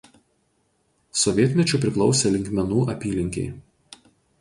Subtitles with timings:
[1.25, 3.49] Sovietmečiu priklausė Linkmenų apylinkei.